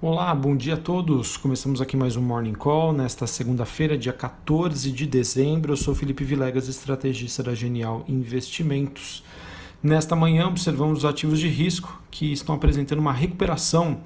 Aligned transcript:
Olá, 0.00 0.32
bom 0.32 0.56
dia 0.56 0.74
a 0.74 0.76
todos. 0.76 1.36
Começamos 1.36 1.80
aqui 1.80 1.96
mais 1.96 2.14
um 2.14 2.22
Morning 2.22 2.52
Call 2.52 2.92
nesta 2.92 3.26
segunda-feira, 3.26 3.98
dia 3.98 4.12
14 4.12 4.92
de 4.92 5.04
dezembro. 5.04 5.72
Eu 5.72 5.76
sou 5.76 5.92
Felipe 5.92 6.22
Vilegas, 6.22 6.68
estrategista 6.68 7.42
da 7.42 7.52
Genial 7.52 8.04
Investimentos. 8.06 9.24
Nesta 9.82 10.14
manhã, 10.14 10.46
observamos 10.46 10.98
os 10.98 11.04
ativos 11.04 11.40
de 11.40 11.48
risco 11.48 12.00
que 12.12 12.32
estão 12.32 12.54
apresentando 12.54 13.00
uma 13.00 13.12
recuperação, 13.12 14.02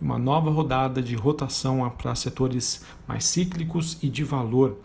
uma 0.00 0.18
nova 0.18 0.50
rodada 0.50 1.02
de 1.02 1.14
rotação 1.14 1.90
para 1.90 2.14
setores 2.14 2.82
mais 3.06 3.26
cíclicos 3.26 3.98
e 4.02 4.08
de 4.08 4.24
valor. 4.24 4.78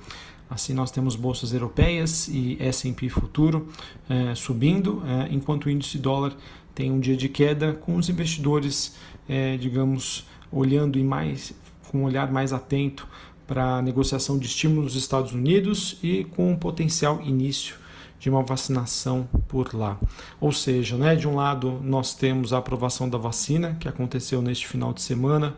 Assim, 0.50 0.74
nós 0.74 0.92
temos 0.92 1.16
bolsas 1.16 1.54
europeias 1.54 2.28
e 2.28 2.58
S&P 2.60 3.08
futuro 3.08 3.70
eh, 4.10 4.36
subindo, 4.36 5.02
eh, 5.06 5.30
enquanto 5.32 5.68
o 5.68 5.70
índice 5.70 5.98
dólar 5.98 6.36
tem 6.76 6.92
um 6.92 7.00
dia 7.00 7.16
de 7.16 7.30
queda, 7.30 7.74
com 7.74 7.96
os 7.96 8.10
investidores, 8.10 8.96
eh, 9.28 9.58
digamos, 9.58 10.26
olhando 10.52 11.04
mais 11.04 11.54
com 11.90 12.00
um 12.00 12.04
olhar 12.04 12.32
mais 12.32 12.54
atento 12.54 13.08
para 13.48 13.78
a 13.78 13.82
negociação 13.82 14.38
de 14.38 14.46
estímulos 14.46 14.94
nos 14.94 14.96
Estados 14.96 15.32
Unidos 15.32 15.98
e 16.04 16.24
com 16.36 16.52
um 16.52 16.56
potencial 16.56 17.20
início 17.24 17.76
de 18.20 18.30
uma 18.30 18.44
vacinação 18.44 19.28
por 19.48 19.74
lá. 19.74 19.98
Ou 20.40 20.52
seja, 20.52 20.98
né, 20.98 21.16
de 21.16 21.28
um 21.28 21.36
lado 21.36 21.80
nós 21.84 22.14
temos 22.14 22.54
a 22.54 22.58
aprovação 22.58 23.10
da 23.10 23.18
vacina 23.18 23.76
que 23.80 23.88
aconteceu 23.88 24.42
neste 24.42 24.68
final 24.68 24.94
de 24.94 25.02
semana 25.02 25.56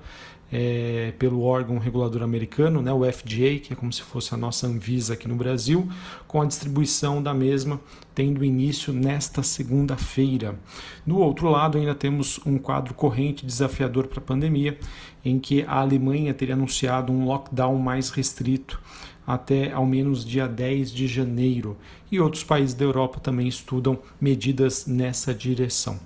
é, 0.51 1.13
pelo 1.17 1.43
órgão 1.43 1.77
regulador 1.77 2.21
americano, 2.21 2.81
né, 2.81 2.91
o 2.91 3.09
FDA, 3.09 3.59
que 3.61 3.71
é 3.71 3.75
como 3.75 3.91
se 3.93 4.01
fosse 4.01 4.33
a 4.33 4.37
nossa 4.37 4.67
Anvisa 4.67 5.13
aqui 5.13 5.27
no 5.27 5.35
Brasil, 5.35 5.87
com 6.27 6.41
a 6.41 6.45
distribuição 6.45 7.23
da 7.23 7.33
mesma 7.33 7.79
tendo 8.13 8.43
início 8.43 8.91
nesta 8.91 9.41
segunda-feira. 9.41 10.59
Do 11.07 11.17
outro 11.17 11.49
lado, 11.49 11.77
ainda 11.77 11.95
temos 11.95 12.39
um 12.45 12.57
quadro 12.57 12.93
corrente 12.93 13.45
desafiador 13.45 14.07
para 14.07 14.19
a 14.19 14.23
pandemia, 14.23 14.77
em 15.23 15.39
que 15.39 15.63
a 15.63 15.79
Alemanha 15.79 16.33
teria 16.33 16.55
anunciado 16.55 17.13
um 17.13 17.25
lockdown 17.25 17.77
mais 17.77 18.09
restrito 18.09 18.81
até 19.25 19.71
ao 19.71 19.85
menos 19.85 20.25
dia 20.25 20.47
10 20.47 20.91
de 20.91 21.07
janeiro, 21.07 21.77
e 22.11 22.19
outros 22.19 22.43
países 22.43 22.75
da 22.75 22.83
Europa 22.83 23.19
também 23.19 23.47
estudam 23.47 23.99
medidas 24.19 24.85
nessa 24.85 25.33
direção. 25.33 25.97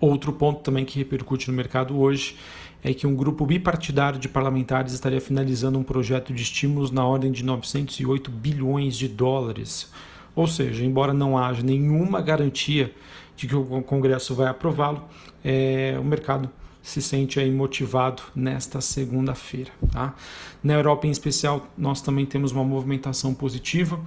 Outro 0.00 0.32
ponto 0.32 0.62
também 0.62 0.86
que 0.86 0.98
repercute 0.98 1.50
no 1.50 1.56
mercado 1.56 1.98
hoje 2.00 2.36
é 2.82 2.94
que 2.94 3.06
um 3.06 3.14
grupo 3.14 3.44
bipartidário 3.44 4.18
de 4.18 4.28
parlamentares 4.28 4.92
estaria 4.92 5.20
finalizando 5.20 5.78
um 5.78 5.82
projeto 5.82 6.32
de 6.32 6.42
estímulos 6.42 6.90
na 6.90 7.04
ordem 7.04 7.30
de 7.30 7.44
908 7.44 8.30
bilhões 8.30 8.96
de 8.96 9.08
dólares. 9.08 9.90
Ou 10.34 10.46
seja, 10.46 10.84
embora 10.84 11.12
não 11.12 11.36
haja 11.36 11.62
nenhuma 11.62 12.20
garantia 12.20 12.94
de 13.36 13.46
que 13.46 13.54
o 13.54 13.82
Congresso 13.82 14.34
vai 14.34 14.48
aprová-lo, 14.48 15.04
é, 15.44 15.96
o 16.00 16.04
mercado 16.04 16.50
se 16.82 17.02
sente 17.02 17.38
aí 17.38 17.50
motivado 17.50 18.22
nesta 18.34 18.80
segunda-feira. 18.80 19.70
Tá? 19.92 20.14
Na 20.62 20.74
Europa 20.74 21.06
em 21.06 21.10
especial, 21.10 21.68
nós 21.76 22.00
também 22.00 22.24
temos 22.24 22.52
uma 22.52 22.64
movimentação 22.64 23.34
positiva, 23.34 24.00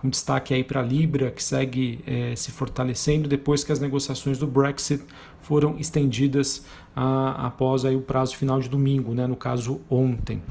com 0.00 0.08
destaque 0.08 0.54
aí 0.54 0.62
para 0.62 0.80
a 0.80 0.82
Libra, 0.82 1.30
que 1.30 1.42
segue 1.42 2.00
é, 2.06 2.34
se 2.36 2.52
fortalecendo 2.52 3.28
depois 3.28 3.64
que 3.64 3.72
as 3.72 3.80
negociações 3.80 4.38
do 4.38 4.46
Brexit 4.46 5.02
foram 5.42 5.76
estendidas 5.78 6.64
a, 6.94 7.46
após 7.46 7.84
aí 7.84 7.96
o 7.96 8.00
prazo 8.00 8.36
final 8.36 8.60
de 8.60 8.68
domingo, 8.68 9.12
né, 9.12 9.26
no 9.26 9.36
caso 9.36 9.80
ontem. 9.90 10.42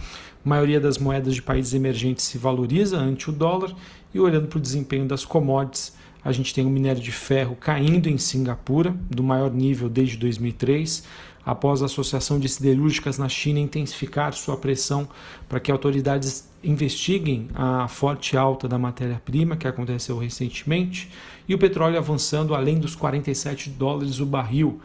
A 0.45 0.49
maioria 0.49 0.79
das 0.79 0.97
moedas 0.97 1.33
de 1.33 1.41
países 1.41 1.73
emergentes 1.73 2.25
se 2.25 2.37
valoriza 2.37 2.97
ante 2.97 3.29
o 3.29 3.33
dólar 3.33 3.73
e 4.13 4.19
olhando 4.19 4.47
para 4.47 4.57
o 4.57 4.61
desempenho 4.61 5.05
das 5.05 5.23
commodities, 5.23 5.95
a 6.23 6.31
gente 6.33 6.53
tem 6.53 6.65
o 6.65 6.69
minério 6.69 7.01
de 7.01 7.11
ferro 7.11 7.55
caindo 7.55 8.09
em 8.09 8.17
Singapura, 8.17 8.93
do 9.09 9.23
maior 9.23 9.49
nível 9.49 9.87
desde 9.87 10.17
2003, 10.17 11.03
após 11.45 11.81
a 11.81 11.85
Associação 11.85 12.37
de 12.37 12.49
Siderúrgicas 12.49 13.17
na 13.17 13.29
China 13.29 13.59
intensificar 13.59 14.33
sua 14.33 14.57
pressão 14.57 15.07
para 15.47 15.61
que 15.61 15.71
autoridades 15.71 16.49
investiguem 16.69 17.47
a 17.55 17.87
forte 17.87 18.35
alta 18.35 18.67
da 18.67 18.77
matéria-prima 18.77 19.55
que 19.55 19.67
aconteceu 19.67 20.17
recentemente, 20.17 21.09
e 21.47 21.55
o 21.55 21.57
petróleo 21.57 21.97
avançando 21.97 22.53
além 22.53 22.77
dos 22.77 22.95
47 22.95 23.69
dólares 23.69 24.19
o 24.19 24.25
barril, 24.25 24.81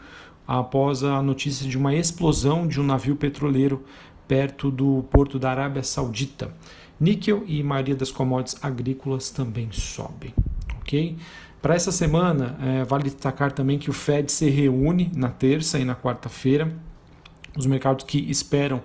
após 0.47 1.03
a 1.03 1.21
notícia 1.21 1.67
de 1.67 1.77
uma 1.77 1.93
explosão 1.93 2.67
de 2.67 2.79
um 2.79 2.83
navio 2.83 3.15
petroleiro 3.15 3.83
perto 4.27 4.71
do 4.71 5.03
porto 5.11 5.37
da 5.37 5.51
Arábia 5.51 5.83
Saudita. 5.83 6.53
Níquel 6.99 7.43
e 7.45 7.61
maioria 7.61 7.95
das 7.95 8.11
commodities 8.11 8.63
agrícolas 8.63 9.29
também 9.29 9.69
sobem. 9.71 10.33
ok? 10.79 11.17
Para 11.61 11.75
essa 11.75 11.91
semana, 11.91 12.57
é, 12.61 12.83
vale 12.83 13.03
destacar 13.05 13.51
também 13.51 13.79
que 13.79 13.89
o 13.89 13.93
Fed 13.93 14.31
se 14.31 14.49
reúne 14.49 15.11
na 15.15 15.29
terça 15.29 15.79
e 15.79 15.85
na 15.85 15.95
quarta-feira. 15.95 16.73
Os 17.57 17.65
mercados 17.65 18.05
que 18.05 18.17
esperam 18.29 18.81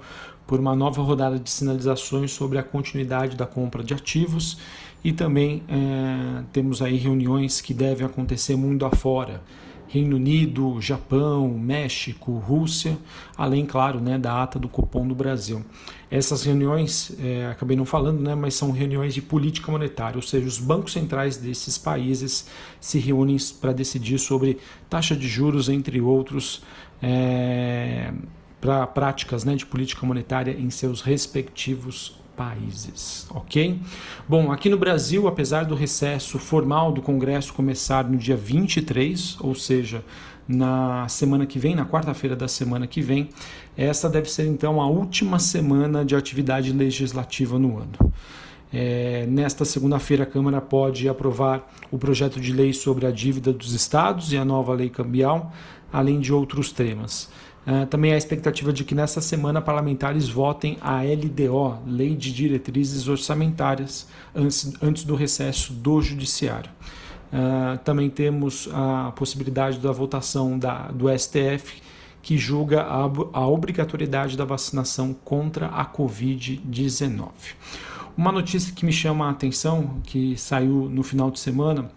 por 0.48 0.58
uma 0.58 0.74
nova 0.74 1.02
rodada 1.02 1.38
de 1.38 1.50
sinalizações 1.50 2.32
sobre 2.32 2.58
a 2.58 2.62
continuidade 2.62 3.36
da 3.36 3.46
compra 3.46 3.84
de 3.84 3.92
ativos 3.92 4.58
e 5.04 5.12
também 5.12 5.62
é, 5.68 6.42
temos 6.52 6.80
aí 6.80 6.96
reuniões 6.96 7.60
que 7.60 7.74
devem 7.74 8.06
acontecer 8.06 8.56
mundo 8.56 8.86
afora. 8.86 9.42
Reino 9.86 10.16
Unido, 10.16 10.80
Japão, 10.80 11.48
México, 11.48 12.32
Rússia, 12.32 12.98
além, 13.36 13.64
claro, 13.64 14.00
né, 14.00 14.18
da 14.18 14.42
ata 14.42 14.58
do 14.58 14.68
cupom 14.68 15.06
do 15.06 15.14
Brasil. 15.14 15.62
Essas 16.10 16.42
reuniões, 16.42 17.12
é, 17.22 17.46
acabei 17.46 17.76
não 17.76 17.84
falando, 17.84 18.20
né, 18.20 18.34
mas 18.34 18.54
são 18.54 18.70
reuniões 18.70 19.14
de 19.14 19.20
política 19.22 19.70
monetária, 19.70 20.16
ou 20.16 20.22
seja, 20.22 20.46
os 20.46 20.58
bancos 20.58 20.94
centrais 20.94 21.36
desses 21.36 21.76
países 21.76 22.48
se 22.80 22.98
reúnem 22.98 23.36
para 23.60 23.72
decidir 23.72 24.18
sobre 24.18 24.58
taxa 24.88 25.14
de 25.14 25.28
juros, 25.28 25.68
entre 25.68 26.00
outros, 26.00 26.62
é, 27.02 28.12
para 28.60 28.86
práticas 28.86 29.44
né, 29.44 29.54
de 29.54 29.64
política 29.64 30.04
monetária 30.06 30.52
em 30.52 30.70
seus 30.70 31.00
respectivos 31.00 32.18
países, 32.36 33.26
ok? 33.30 33.80
Bom, 34.28 34.52
aqui 34.52 34.68
no 34.68 34.78
Brasil, 34.78 35.26
apesar 35.26 35.64
do 35.64 35.74
recesso 35.74 36.38
formal 36.38 36.92
do 36.92 37.02
Congresso 37.02 37.52
começar 37.52 38.08
no 38.08 38.16
dia 38.16 38.36
23, 38.36 39.38
ou 39.40 39.56
seja, 39.56 40.04
na 40.46 41.06
semana 41.08 41.44
que 41.46 41.58
vem, 41.58 41.74
na 41.74 41.84
quarta-feira 41.84 42.36
da 42.36 42.46
semana 42.46 42.86
que 42.86 43.02
vem, 43.02 43.28
essa 43.76 44.08
deve 44.08 44.30
ser 44.30 44.46
então 44.46 44.80
a 44.80 44.86
última 44.86 45.38
semana 45.38 46.04
de 46.04 46.14
atividade 46.14 46.72
legislativa 46.72 47.58
no 47.58 47.78
ano. 47.78 48.12
É, 48.72 49.26
nesta 49.26 49.64
segunda-feira, 49.64 50.24
a 50.24 50.26
Câmara 50.26 50.60
pode 50.60 51.08
aprovar 51.08 51.68
o 51.90 51.98
projeto 51.98 52.38
de 52.40 52.52
lei 52.52 52.72
sobre 52.72 53.06
a 53.06 53.10
dívida 53.10 53.52
dos 53.52 53.72
estados 53.72 54.32
e 54.32 54.36
a 54.36 54.44
nova 54.44 54.72
lei 54.74 54.88
cambial, 54.88 55.52
além 55.92 56.20
de 56.20 56.32
outros 56.32 56.70
temas. 56.70 57.28
Uh, 57.68 57.84
também 57.84 58.12
há 58.12 58.14
a 58.14 58.18
expectativa 58.18 58.72
de 58.72 58.82
que 58.82 58.94
nessa 58.94 59.20
semana 59.20 59.60
parlamentares 59.60 60.26
votem 60.26 60.78
a 60.80 61.02
LDO, 61.02 61.82
Lei 61.86 62.16
de 62.16 62.32
Diretrizes 62.32 63.06
Orçamentárias, 63.08 64.08
antes, 64.34 64.72
antes 64.80 65.04
do 65.04 65.14
recesso 65.14 65.74
do 65.74 66.00
Judiciário. 66.00 66.70
Uh, 67.30 67.76
também 67.84 68.08
temos 68.08 68.70
a 68.72 69.12
possibilidade 69.14 69.78
da 69.80 69.92
votação 69.92 70.58
da, 70.58 70.88
do 70.88 71.06
STF, 71.18 71.82
que 72.22 72.38
julga 72.38 72.80
a, 72.80 73.02
a 73.34 73.46
obrigatoriedade 73.46 74.34
da 74.34 74.46
vacinação 74.46 75.12
contra 75.12 75.66
a 75.66 75.84
Covid-19. 75.84 77.28
Uma 78.16 78.32
notícia 78.32 78.72
que 78.72 78.86
me 78.86 78.92
chama 78.92 79.26
a 79.26 79.30
atenção, 79.30 80.00
que 80.04 80.38
saiu 80.38 80.88
no 80.88 81.02
final 81.02 81.30
de 81.30 81.38
semana, 81.38 81.90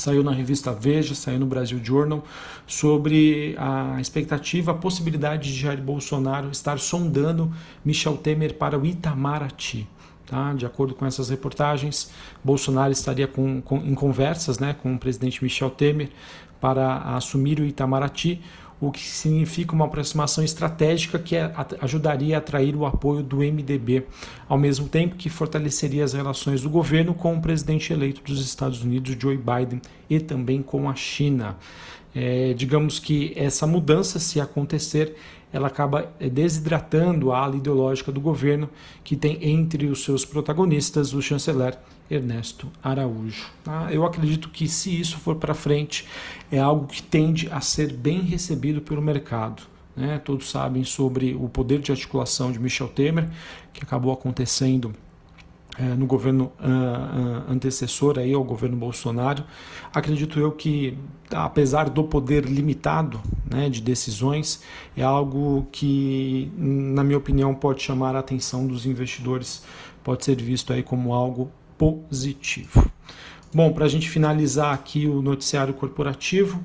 saiu 0.00 0.24
na 0.24 0.32
revista 0.32 0.72
Veja, 0.72 1.14
saiu 1.14 1.38
no 1.38 1.46
Brasil 1.46 1.78
Journal, 1.82 2.24
sobre 2.66 3.54
a 3.58 4.00
expectativa, 4.00 4.72
a 4.72 4.74
possibilidade 4.74 5.52
de 5.52 5.58
Jair 5.58 5.80
Bolsonaro 5.80 6.50
estar 6.50 6.78
sondando 6.78 7.52
Michel 7.84 8.16
Temer 8.16 8.54
para 8.54 8.78
o 8.78 8.86
Itamaraty. 8.86 9.86
Tá? 10.26 10.54
De 10.54 10.64
acordo 10.64 10.94
com 10.94 11.04
essas 11.04 11.28
reportagens, 11.28 12.10
Bolsonaro 12.42 12.92
estaria 12.92 13.26
com, 13.26 13.60
com, 13.60 13.76
em 13.78 13.94
conversas 13.94 14.58
né, 14.58 14.74
com 14.80 14.94
o 14.94 14.98
presidente 14.98 15.42
Michel 15.42 15.70
Temer 15.70 16.08
para 16.60 16.98
assumir 17.16 17.60
o 17.60 17.64
Itamaraty, 17.64 18.40
o 18.80 18.90
que 18.90 19.00
significa 19.00 19.74
uma 19.74 19.84
aproximação 19.84 20.42
estratégica 20.42 21.18
que 21.18 21.36
é, 21.36 21.52
ajudaria 21.80 22.36
a 22.36 22.38
atrair 22.38 22.74
o 22.74 22.86
apoio 22.86 23.22
do 23.22 23.38
MDB, 23.38 24.06
ao 24.48 24.56
mesmo 24.56 24.88
tempo 24.88 25.16
que 25.16 25.28
fortaleceria 25.28 26.02
as 26.02 26.14
relações 26.14 26.62
do 26.62 26.70
governo 26.70 27.12
com 27.12 27.34
o 27.34 27.40
presidente 27.40 27.92
eleito 27.92 28.22
dos 28.22 28.40
Estados 28.40 28.82
Unidos, 28.82 29.16
Joe 29.18 29.36
Biden, 29.36 29.82
e 30.08 30.18
também 30.18 30.62
com 30.62 30.88
a 30.88 30.94
China. 30.94 31.56
É, 32.14 32.52
digamos 32.54 32.98
que 32.98 33.32
essa 33.36 33.66
mudança, 33.66 34.18
se 34.18 34.40
acontecer, 34.40 35.14
ela 35.52 35.68
acaba 35.68 36.12
é, 36.18 36.28
desidratando 36.28 37.32
a 37.32 37.38
ala 37.38 37.56
ideológica 37.56 38.10
do 38.10 38.20
governo, 38.20 38.68
que 39.02 39.16
tem 39.16 39.38
entre 39.42 39.86
os 39.86 40.04
seus 40.04 40.24
protagonistas 40.24 41.12
o 41.12 41.22
chanceler 41.22 41.78
Ernesto 42.10 42.68
Araújo. 42.82 43.46
Tá? 43.62 43.88
Eu 43.92 44.04
acredito 44.04 44.48
que, 44.48 44.66
se 44.68 45.00
isso 45.00 45.18
for 45.18 45.36
para 45.36 45.54
frente, 45.54 46.06
é 46.50 46.58
algo 46.58 46.86
que 46.86 47.02
tende 47.02 47.48
a 47.50 47.60
ser 47.60 47.92
bem 47.92 48.22
recebido 48.22 48.80
pelo 48.80 49.00
mercado. 49.00 49.62
Né? 49.96 50.18
Todos 50.18 50.50
sabem 50.50 50.82
sobre 50.82 51.34
o 51.34 51.48
poder 51.48 51.80
de 51.80 51.92
articulação 51.92 52.50
de 52.50 52.58
Michel 52.58 52.88
Temer, 52.88 53.28
que 53.72 53.82
acabou 53.82 54.12
acontecendo 54.12 54.92
no 55.96 56.06
governo 56.06 56.52
uh, 56.60 57.48
uh, 57.48 57.52
antecessor 57.52 58.18
aí 58.18 58.32
ao 58.32 58.44
governo 58.44 58.76
Bolsonaro. 58.76 59.44
Acredito 59.92 60.38
eu 60.38 60.52
que, 60.52 60.96
apesar 61.30 61.88
do 61.88 62.04
poder 62.04 62.44
limitado 62.44 63.20
né, 63.50 63.68
de 63.68 63.80
decisões, 63.80 64.62
é 64.96 65.02
algo 65.02 65.66
que, 65.72 66.50
na 66.56 67.04
minha 67.04 67.18
opinião, 67.18 67.54
pode 67.54 67.82
chamar 67.82 68.16
a 68.16 68.20
atenção 68.20 68.66
dos 68.66 68.86
investidores, 68.86 69.62
pode 70.02 70.24
ser 70.24 70.36
visto 70.36 70.72
aí 70.72 70.82
como 70.82 71.14
algo 71.14 71.50
positivo. 71.76 72.90
Bom, 73.52 73.72
para 73.72 73.84
a 73.84 73.88
gente 73.88 74.08
finalizar 74.08 74.72
aqui 74.72 75.06
o 75.06 75.20
noticiário 75.22 75.74
corporativo, 75.74 76.62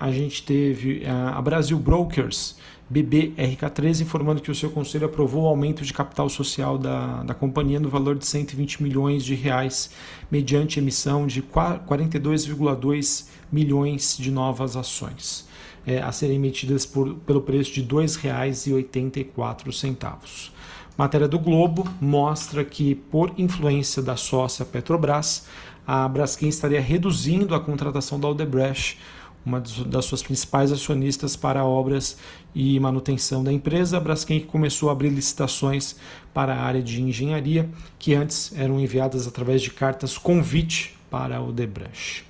a 0.00 0.10
gente 0.10 0.42
teve 0.42 1.04
a 1.06 1.40
Brasil 1.40 1.78
Brokers 1.78 2.56
BBRK13 2.92 4.02
informando 4.02 4.42
que 4.42 4.50
o 4.50 4.54
seu 4.54 4.70
conselho 4.70 5.06
aprovou 5.06 5.44
o 5.44 5.46
aumento 5.46 5.82
de 5.82 5.94
capital 5.94 6.28
social 6.28 6.76
da, 6.76 7.22
da 7.22 7.32
companhia 7.32 7.80
no 7.80 7.88
valor 7.88 8.16
de 8.16 8.26
120 8.26 8.82
milhões 8.82 9.24
de 9.24 9.34
reais, 9.34 9.92
mediante 10.30 10.78
emissão 10.78 11.26
de 11.26 11.42
42,2 11.42 13.28
milhões 13.50 14.18
de 14.18 14.30
novas 14.30 14.76
ações, 14.76 15.48
é, 15.86 16.02
a 16.02 16.12
serem 16.12 16.36
emitidas 16.36 16.84
por, 16.84 17.14
pelo 17.14 17.40
preço 17.40 17.72
de 17.72 17.80
R$ 17.80 17.86
2,84. 17.86 20.50
Matéria 20.96 21.26
do 21.26 21.38
Globo 21.38 21.88
mostra 21.98 22.62
que, 22.62 22.94
por 22.94 23.32
influência 23.38 24.02
da 24.02 24.16
sócia 24.16 24.62
Petrobras, 24.62 25.46
a 25.86 26.06
Braskem 26.06 26.50
estaria 26.50 26.80
reduzindo 26.80 27.54
a 27.54 27.60
contratação 27.60 28.20
da 28.20 28.28
Odebrecht 28.28 28.98
uma 29.44 29.60
das 29.60 30.04
suas 30.04 30.22
principais 30.22 30.70
acionistas 30.70 31.36
para 31.36 31.64
obras 31.64 32.16
e 32.54 32.78
manutenção 32.78 33.42
da 33.42 33.52
empresa, 33.52 33.96
a 33.96 34.00
Braskem 34.00 34.40
começou 34.40 34.88
a 34.88 34.92
abrir 34.92 35.08
licitações 35.08 35.96
para 36.32 36.54
a 36.54 36.62
área 36.62 36.82
de 36.82 37.02
engenharia, 37.02 37.68
que 37.98 38.14
antes 38.14 38.52
eram 38.56 38.78
enviadas 38.78 39.26
através 39.26 39.60
de 39.60 39.70
cartas 39.70 40.16
convite 40.16 40.96
para 41.10 41.40
o 41.40 41.52
Debrecht. 41.52 42.24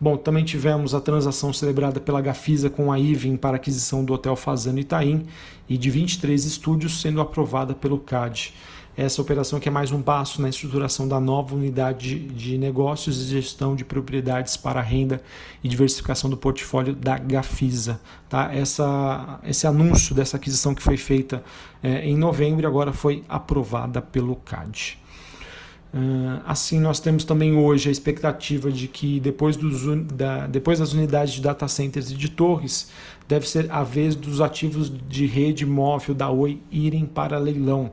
Bom, 0.00 0.16
também 0.16 0.44
tivemos 0.44 0.94
a 0.94 1.00
transação 1.00 1.52
celebrada 1.52 2.00
pela 2.00 2.22
Gafisa 2.22 2.70
com 2.70 2.90
a 2.90 2.98
Ivin 2.98 3.36
para 3.36 3.56
aquisição 3.56 4.02
do 4.02 4.14
Hotel 4.14 4.34
Fazano 4.34 4.78
Itaim 4.78 5.26
e 5.68 5.76
de 5.76 5.90
23 5.90 6.42
estúdios 6.46 7.02
sendo 7.02 7.20
aprovada 7.20 7.74
pelo 7.74 7.98
CAD 7.98 8.54
essa 9.02 9.22
operação 9.22 9.58
que 9.58 9.68
é 9.68 9.72
mais 9.72 9.92
um 9.92 10.02
passo 10.02 10.42
na 10.42 10.48
estruturação 10.48 11.08
da 11.08 11.18
nova 11.18 11.54
unidade 11.54 12.18
de 12.18 12.58
negócios 12.58 13.22
e 13.22 13.30
gestão 13.30 13.74
de 13.74 13.82
propriedades 13.82 14.58
para 14.58 14.82
renda 14.82 15.22
e 15.64 15.68
diversificação 15.68 16.28
do 16.28 16.36
portfólio 16.36 16.94
da 16.94 17.16
Gafisa. 17.16 17.98
Tá? 18.28 18.52
Essa, 18.52 19.40
esse 19.44 19.66
anúncio 19.66 20.14
dessa 20.14 20.36
aquisição 20.36 20.74
que 20.74 20.82
foi 20.82 20.98
feita 20.98 21.42
é, 21.82 22.06
em 22.06 22.16
novembro 22.16 22.66
agora 22.66 22.92
foi 22.92 23.24
aprovada 23.26 24.02
pelo 24.02 24.36
CAD. 24.36 24.98
Uh, 25.92 26.40
assim, 26.46 26.78
nós 26.78 27.00
temos 27.00 27.24
também 27.24 27.56
hoje 27.56 27.88
a 27.88 27.92
expectativa 27.92 28.70
de 28.70 28.86
que 28.86 29.18
depois, 29.18 29.56
dos, 29.56 29.82
da, 30.12 30.46
depois 30.46 30.78
das 30.78 30.92
unidades 30.92 31.34
de 31.34 31.40
data 31.40 31.66
centers 31.66 32.12
e 32.12 32.14
de 32.14 32.28
torres, 32.28 32.92
deve 33.26 33.48
ser 33.48 33.68
a 33.72 33.82
vez 33.82 34.14
dos 34.14 34.40
ativos 34.40 34.92
de 35.08 35.26
rede 35.26 35.66
móvel 35.66 36.14
da 36.14 36.30
Oi 36.30 36.60
irem 36.70 37.06
para 37.06 37.38
leilão. 37.38 37.90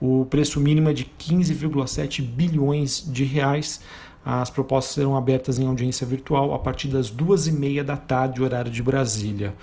O 0.00 0.26
preço 0.26 0.60
mínimo 0.60 0.88
é 0.88 0.92
de 0.92 1.04
15,7 1.18 2.22
bilhões 2.22 3.04
de 3.06 3.24
reais. 3.24 3.80
As 4.24 4.50
propostas 4.50 4.94
serão 4.94 5.16
abertas 5.16 5.58
em 5.58 5.66
audiência 5.66 6.06
virtual 6.06 6.52
a 6.52 6.58
partir 6.58 6.88
das 6.88 7.10
duas 7.10 7.46
e 7.46 7.52
meia 7.52 7.84
da 7.84 7.96
tarde, 7.96 8.42
horário 8.42 8.70
de 8.70 8.82
Brasília. 8.82 9.54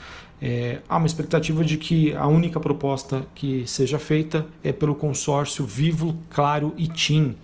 É, 0.42 0.80
há 0.90 0.98
uma 0.98 1.06
expectativa 1.06 1.64
de 1.64 1.78
que 1.78 2.14
a 2.16 2.28
única 2.28 2.60
proposta 2.60 3.26
que 3.36 3.66
seja 3.68 4.00
feita 4.00 4.46
é 4.64 4.74
pelo 4.74 4.96
consórcio 4.96 5.66
Vivo, 5.66 6.18
Claro 6.30 6.74
e 6.78 6.88
TIM, 6.88 7.36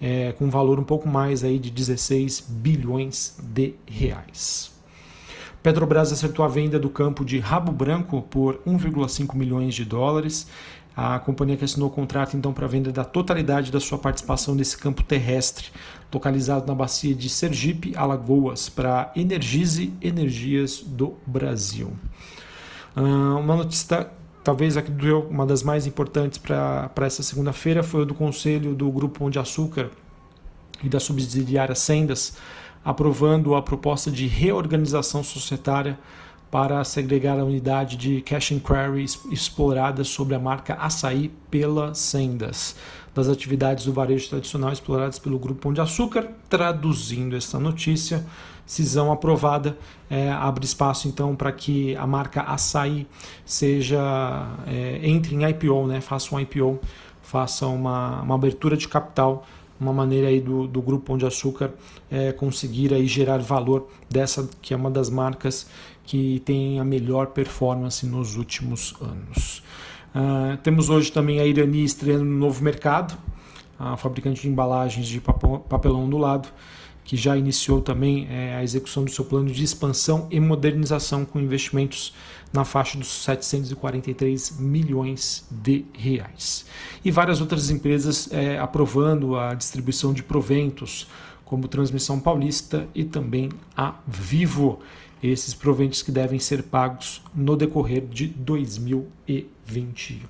é, 0.00 0.32
com 0.32 0.46
um 0.46 0.50
valor 0.50 0.78
um 0.78 0.84
pouco 0.84 1.08
mais 1.08 1.42
aí 1.42 1.58
de 1.58 1.70
16 1.70 2.46
bilhões 2.48 3.36
de 3.42 3.74
reais. 3.86 4.70
Petrobras 5.62 6.12
acertou 6.12 6.44
a 6.44 6.48
venda 6.48 6.78
do 6.78 6.88
campo 6.88 7.24
de 7.24 7.38
Rabo 7.38 7.72
Branco 7.72 8.22
por 8.22 8.60
1,5 8.66 9.34
milhões 9.34 9.74
de 9.74 9.84
dólares. 9.84 10.46
A 11.00 11.20
companhia 11.20 11.56
que 11.56 11.64
assinou 11.64 11.86
o 11.86 11.92
contrato 11.92 12.36
então 12.36 12.52
para 12.52 12.66
venda 12.66 12.90
da 12.90 13.04
totalidade 13.04 13.70
da 13.70 13.78
sua 13.78 13.96
participação 13.98 14.52
nesse 14.52 14.76
campo 14.76 15.04
terrestre, 15.04 15.66
localizado 16.12 16.66
na 16.66 16.74
bacia 16.74 17.14
de 17.14 17.28
Sergipe, 17.28 17.92
Alagoas, 17.94 18.68
para 18.68 19.12
Energize 19.14 19.92
Energias 20.02 20.82
do 20.84 21.14
Brasil. 21.24 21.92
Uh, 22.96 23.38
uma 23.38 23.54
notícia 23.54 24.10
talvez 24.42 24.74
uma 25.30 25.46
das 25.46 25.62
mais 25.62 25.86
importantes 25.86 26.36
para 26.36 26.90
essa 27.02 27.22
segunda-feira 27.22 27.84
foi 27.84 28.02
o 28.02 28.04
do 28.04 28.14
Conselho 28.14 28.74
do 28.74 28.90
Grupo 28.90 29.20
Pão 29.20 29.30
de 29.30 29.38
Açúcar 29.38 29.90
e 30.82 30.88
da 30.88 30.98
subsidiária 30.98 31.76
Sendas, 31.76 32.38
aprovando 32.84 33.54
a 33.54 33.62
proposta 33.62 34.10
de 34.10 34.26
reorganização 34.26 35.22
societária 35.22 35.96
para 36.50 36.82
segregar 36.84 37.38
a 37.38 37.44
unidade 37.44 37.96
de 37.96 38.20
cash 38.22 38.52
and 38.52 38.60
query 38.60 39.04
explorada 39.30 40.02
sobre 40.04 40.34
a 40.34 40.38
marca 40.38 40.74
Açaí 40.74 41.30
pelas 41.50 41.98
sendas 41.98 42.74
das 43.14 43.28
atividades 43.28 43.84
do 43.84 43.92
varejo 43.92 44.28
tradicional 44.28 44.72
exploradas 44.72 45.18
pelo 45.18 45.38
Grupo 45.38 45.62
Pão 45.62 45.72
de 45.72 45.80
Açúcar. 45.80 46.28
Traduzindo 46.48 47.36
essa 47.36 47.58
notícia, 47.58 48.24
cisão 48.64 49.10
aprovada 49.10 49.76
é, 50.08 50.30
abre 50.30 50.64
espaço 50.64 51.08
então 51.08 51.34
para 51.34 51.50
que 51.50 51.96
a 51.96 52.06
marca 52.06 52.42
Açaí 52.42 53.06
seja 53.44 53.98
é, 54.66 55.00
entre 55.02 55.34
em 55.34 55.48
IPO, 55.48 55.86
né, 55.86 56.00
faça 56.00 56.34
um 56.34 56.40
IPO, 56.40 56.78
faça 57.22 57.66
uma, 57.66 58.22
uma 58.22 58.34
abertura 58.34 58.76
de 58.76 58.86
capital 58.86 59.44
uma 59.80 59.92
maneira 59.92 60.28
aí 60.28 60.40
do, 60.40 60.66
do 60.66 60.82
Grupo 60.82 61.06
Pão 61.06 61.16
de 61.16 61.24
Açúcar 61.24 61.72
é, 62.10 62.32
conseguir 62.32 62.92
aí 62.92 63.06
gerar 63.06 63.38
valor 63.38 63.88
dessa 64.10 64.48
que 64.60 64.74
é 64.74 64.76
uma 64.76 64.90
das 64.90 65.08
marcas 65.08 65.68
que 66.08 66.40
tem 66.42 66.80
a 66.80 66.84
melhor 66.84 67.26
performance 67.28 68.06
nos 68.06 68.34
últimos 68.36 68.94
anos. 68.98 69.62
Uh, 70.14 70.56
temos 70.62 70.88
hoje 70.88 71.12
também 71.12 71.38
a 71.38 71.44
Irani 71.44 71.84
estreando 71.84 72.24
no 72.24 72.38
novo 72.38 72.64
mercado, 72.64 73.14
a 73.78 73.94
fabricante 73.94 74.40
de 74.40 74.48
embalagens 74.48 75.06
de 75.06 75.20
papelão 75.20 76.08
do 76.08 76.16
lado, 76.16 76.48
que 77.04 77.14
já 77.14 77.36
iniciou 77.36 77.82
também 77.82 78.26
é, 78.30 78.56
a 78.56 78.64
execução 78.64 79.04
do 79.04 79.10
seu 79.10 79.22
plano 79.22 79.50
de 79.50 79.62
expansão 79.62 80.26
e 80.30 80.40
modernização 80.40 81.26
com 81.26 81.38
investimentos 81.38 82.14
na 82.54 82.64
faixa 82.64 82.98
dos 82.98 83.08
743 83.08 84.58
milhões 84.58 85.46
de 85.50 85.84
reais. 85.92 86.64
E 87.04 87.10
várias 87.10 87.42
outras 87.42 87.68
empresas 87.68 88.32
é, 88.32 88.58
aprovando 88.58 89.36
a 89.36 89.52
distribuição 89.52 90.14
de 90.14 90.22
proventos, 90.22 91.06
como 91.44 91.68
Transmissão 91.68 92.18
Paulista 92.18 92.88
e 92.94 93.04
também 93.04 93.50
a 93.76 93.94
Vivo 94.06 94.80
esses 95.22 95.54
proventos 95.54 96.02
que 96.02 96.10
devem 96.10 96.38
ser 96.38 96.64
pagos 96.64 97.22
no 97.34 97.56
decorrer 97.56 98.06
de 98.06 98.26
2021. 98.26 100.20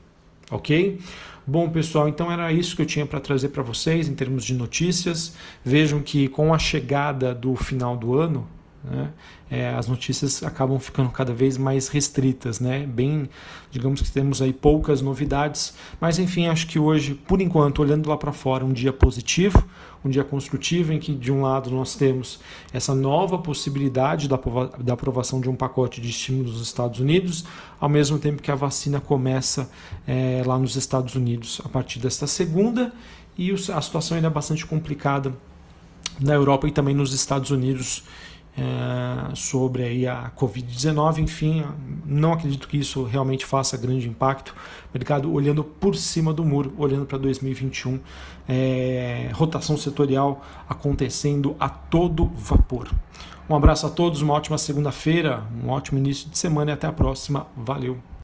Ok? 0.50 0.98
Bom, 1.46 1.68
pessoal, 1.68 2.08
então 2.08 2.30
era 2.30 2.52
isso 2.52 2.76
que 2.76 2.82
eu 2.82 2.86
tinha 2.86 3.06
para 3.06 3.20
trazer 3.20 3.48
para 3.48 3.62
vocês 3.62 4.08
em 4.08 4.14
termos 4.14 4.44
de 4.44 4.54
notícias. 4.54 5.34
Vejam 5.64 6.00
que 6.00 6.28
com 6.28 6.52
a 6.52 6.58
chegada 6.58 7.34
do 7.34 7.54
final 7.56 7.96
do 7.96 8.18
ano, 8.18 8.46
né, 8.84 9.10
é, 9.50 9.70
as 9.70 9.88
notícias 9.88 10.42
acabam 10.42 10.78
ficando 10.78 11.10
cada 11.10 11.32
vez 11.32 11.58
mais 11.58 11.88
restritas, 11.88 12.60
né? 12.60 12.86
Bem, 12.86 13.28
digamos 13.70 14.00
que 14.00 14.10
temos 14.10 14.40
aí 14.40 14.52
poucas 14.52 15.02
novidades, 15.02 15.74
mas 16.00 16.18
enfim, 16.18 16.46
acho 16.46 16.66
que 16.66 16.78
hoje, 16.78 17.14
por 17.14 17.40
enquanto, 17.40 17.80
olhando 17.80 18.08
lá 18.08 18.16
para 18.16 18.32
fora, 18.32 18.64
um 18.64 18.72
dia 18.72 18.92
positivo, 18.92 19.64
um 20.04 20.08
dia 20.10 20.22
construtivo 20.22 20.92
em 20.92 20.98
que 20.98 21.14
de 21.14 21.32
um 21.32 21.42
lado 21.42 21.70
nós 21.70 21.94
temos 21.96 22.40
essa 22.72 22.94
nova 22.94 23.38
possibilidade 23.38 24.28
da, 24.28 24.38
da 24.78 24.94
aprovação 24.94 25.40
de 25.40 25.48
um 25.48 25.56
pacote 25.56 26.00
de 26.00 26.10
estímulos 26.10 26.52
nos 26.52 26.62
Estados 26.62 27.00
Unidos, 27.00 27.44
ao 27.80 27.88
mesmo 27.88 28.18
tempo 28.18 28.40
que 28.40 28.50
a 28.50 28.54
vacina 28.54 29.00
começa 29.00 29.68
é, 30.06 30.42
lá 30.46 30.58
nos 30.58 30.76
Estados 30.76 31.14
Unidos 31.14 31.60
a 31.64 31.68
partir 31.68 31.98
desta 31.98 32.26
segunda 32.26 32.92
e 33.36 33.52
a 33.52 33.80
situação 33.80 34.16
ainda 34.16 34.28
é 34.28 34.30
bastante 34.30 34.66
complicada 34.66 35.32
na 36.20 36.34
Europa 36.34 36.66
e 36.66 36.72
também 36.72 36.94
nos 36.94 37.12
Estados 37.12 37.50
Unidos 37.50 38.02
é, 38.58 39.34
sobre 39.34 39.84
aí 39.84 40.06
a 40.06 40.30
Covid-19. 40.36 41.18
Enfim, 41.18 41.64
não 42.04 42.32
acredito 42.32 42.66
que 42.66 42.76
isso 42.76 43.04
realmente 43.04 43.46
faça 43.46 43.76
grande 43.76 44.08
impacto. 44.08 44.54
Mercado 44.92 45.32
olhando 45.32 45.62
por 45.62 45.94
cima 45.94 46.32
do 46.32 46.44
muro, 46.44 46.72
olhando 46.76 47.06
para 47.06 47.18
2021, 47.18 48.00
é, 48.48 49.30
rotação 49.32 49.76
setorial 49.76 50.44
acontecendo 50.68 51.54
a 51.60 51.68
todo 51.68 52.26
vapor. 52.26 52.90
Um 53.48 53.54
abraço 53.54 53.86
a 53.86 53.90
todos, 53.90 54.20
uma 54.20 54.34
ótima 54.34 54.58
segunda-feira, 54.58 55.42
um 55.64 55.70
ótimo 55.70 55.98
início 55.98 56.28
de 56.28 56.36
semana 56.36 56.72
e 56.72 56.74
até 56.74 56.86
a 56.86 56.92
próxima. 56.92 57.46
Valeu! 57.56 58.08